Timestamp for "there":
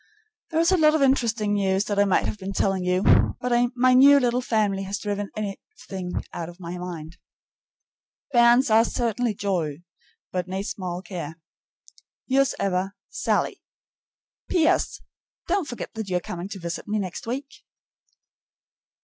0.49-0.59